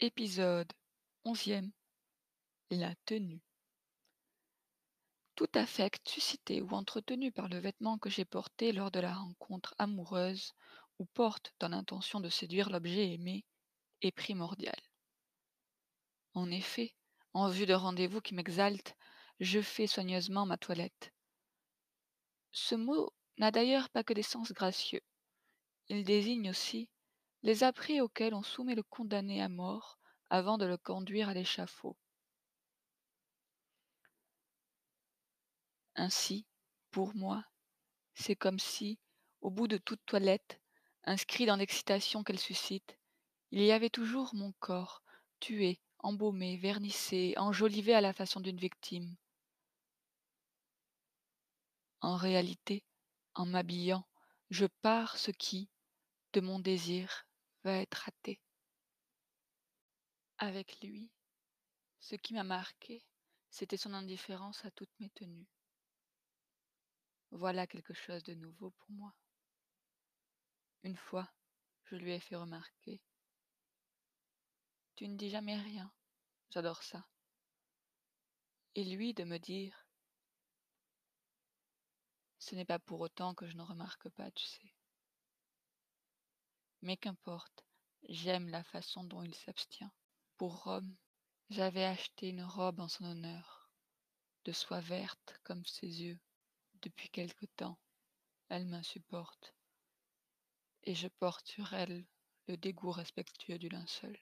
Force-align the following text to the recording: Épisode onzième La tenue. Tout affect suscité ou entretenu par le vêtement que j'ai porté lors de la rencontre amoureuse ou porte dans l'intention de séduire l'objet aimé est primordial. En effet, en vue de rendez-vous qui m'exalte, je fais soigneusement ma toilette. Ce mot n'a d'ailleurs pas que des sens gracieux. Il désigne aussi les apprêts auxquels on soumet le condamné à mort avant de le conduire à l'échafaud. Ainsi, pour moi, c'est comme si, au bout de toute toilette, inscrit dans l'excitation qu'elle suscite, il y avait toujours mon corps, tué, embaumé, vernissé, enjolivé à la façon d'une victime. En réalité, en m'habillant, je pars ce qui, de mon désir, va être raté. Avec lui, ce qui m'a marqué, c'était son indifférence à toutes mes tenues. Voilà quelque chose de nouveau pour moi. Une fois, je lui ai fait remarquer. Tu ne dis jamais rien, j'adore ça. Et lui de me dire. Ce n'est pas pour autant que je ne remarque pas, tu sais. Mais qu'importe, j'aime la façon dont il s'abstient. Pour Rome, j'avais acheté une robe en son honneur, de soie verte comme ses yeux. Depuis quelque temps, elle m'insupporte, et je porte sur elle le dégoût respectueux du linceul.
Épisode 0.00 0.72
onzième 1.24 1.70
La 2.68 2.92
tenue. 3.06 3.40
Tout 5.36 5.48
affect 5.54 6.08
suscité 6.08 6.60
ou 6.62 6.70
entretenu 6.70 7.30
par 7.30 7.48
le 7.48 7.58
vêtement 7.58 7.96
que 7.98 8.10
j'ai 8.10 8.24
porté 8.24 8.72
lors 8.72 8.90
de 8.90 8.98
la 8.98 9.14
rencontre 9.14 9.72
amoureuse 9.78 10.52
ou 10.98 11.04
porte 11.04 11.54
dans 11.60 11.68
l'intention 11.68 12.18
de 12.18 12.28
séduire 12.28 12.70
l'objet 12.70 13.12
aimé 13.12 13.44
est 14.02 14.10
primordial. 14.10 14.80
En 16.34 16.50
effet, 16.50 16.96
en 17.32 17.48
vue 17.48 17.66
de 17.66 17.74
rendez-vous 17.74 18.20
qui 18.20 18.34
m'exalte, 18.34 18.96
je 19.38 19.60
fais 19.60 19.86
soigneusement 19.86 20.44
ma 20.44 20.58
toilette. 20.58 21.12
Ce 22.50 22.74
mot 22.74 23.12
n'a 23.38 23.52
d'ailleurs 23.52 23.88
pas 23.90 24.02
que 24.02 24.12
des 24.12 24.24
sens 24.24 24.52
gracieux. 24.52 25.02
Il 25.88 26.02
désigne 26.02 26.50
aussi 26.50 26.88
les 27.44 27.62
apprêts 27.62 28.00
auxquels 28.00 28.32
on 28.32 28.42
soumet 28.42 28.74
le 28.74 28.82
condamné 28.82 29.42
à 29.42 29.50
mort 29.50 29.98
avant 30.30 30.56
de 30.56 30.64
le 30.64 30.78
conduire 30.78 31.28
à 31.28 31.34
l'échafaud. 31.34 31.94
Ainsi, 35.94 36.46
pour 36.90 37.14
moi, 37.14 37.44
c'est 38.14 38.34
comme 38.34 38.58
si, 38.58 38.98
au 39.42 39.50
bout 39.50 39.68
de 39.68 39.76
toute 39.76 40.00
toilette, 40.06 40.58
inscrit 41.04 41.44
dans 41.44 41.56
l'excitation 41.56 42.24
qu'elle 42.24 42.40
suscite, 42.40 42.96
il 43.50 43.60
y 43.60 43.72
avait 43.72 43.90
toujours 43.90 44.34
mon 44.34 44.52
corps, 44.58 45.02
tué, 45.38 45.82
embaumé, 45.98 46.56
vernissé, 46.56 47.34
enjolivé 47.36 47.94
à 47.94 48.00
la 48.00 48.14
façon 48.14 48.40
d'une 48.40 48.56
victime. 48.56 49.14
En 52.00 52.16
réalité, 52.16 52.84
en 53.34 53.44
m'habillant, 53.44 54.06
je 54.48 54.64
pars 54.80 55.18
ce 55.18 55.30
qui, 55.30 55.68
de 56.32 56.40
mon 56.40 56.58
désir, 56.58 57.26
va 57.64 57.78
être 57.78 57.94
raté. 57.94 58.40
Avec 60.38 60.80
lui, 60.80 61.10
ce 61.98 62.14
qui 62.14 62.34
m'a 62.34 62.44
marqué, 62.44 63.02
c'était 63.50 63.78
son 63.78 63.94
indifférence 63.94 64.64
à 64.64 64.70
toutes 64.70 64.92
mes 65.00 65.10
tenues. 65.10 65.48
Voilà 67.30 67.66
quelque 67.66 67.94
chose 67.94 68.22
de 68.22 68.34
nouveau 68.34 68.70
pour 68.70 68.90
moi. 68.90 69.14
Une 70.82 70.96
fois, 70.96 71.32
je 71.84 71.96
lui 71.96 72.12
ai 72.12 72.20
fait 72.20 72.36
remarquer. 72.36 73.00
Tu 74.96 75.08
ne 75.08 75.16
dis 75.16 75.30
jamais 75.30 75.56
rien, 75.56 75.90
j'adore 76.50 76.82
ça. 76.82 77.06
Et 78.74 78.84
lui 78.84 79.14
de 79.14 79.24
me 79.24 79.38
dire. 79.38 79.86
Ce 82.38 82.54
n'est 82.54 82.66
pas 82.66 82.78
pour 82.78 83.00
autant 83.00 83.34
que 83.34 83.46
je 83.46 83.56
ne 83.56 83.62
remarque 83.62 84.10
pas, 84.10 84.30
tu 84.32 84.44
sais. 84.44 84.74
Mais 86.84 86.98
qu'importe, 86.98 87.64
j'aime 88.10 88.50
la 88.50 88.62
façon 88.62 89.04
dont 89.04 89.22
il 89.22 89.34
s'abstient. 89.34 89.90
Pour 90.36 90.64
Rome, 90.64 90.94
j'avais 91.48 91.86
acheté 91.86 92.28
une 92.28 92.42
robe 92.42 92.78
en 92.78 92.88
son 92.88 93.06
honneur, 93.06 93.70
de 94.44 94.52
soie 94.52 94.82
verte 94.82 95.40
comme 95.44 95.64
ses 95.64 96.02
yeux. 96.02 96.20
Depuis 96.82 97.08
quelque 97.08 97.46
temps, 97.56 97.78
elle 98.50 98.66
m'insupporte, 98.66 99.54
et 100.82 100.94
je 100.94 101.08
porte 101.08 101.48
sur 101.48 101.72
elle 101.72 102.04
le 102.48 102.58
dégoût 102.58 102.90
respectueux 102.90 103.58
du 103.58 103.70
linceul. 103.70 104.18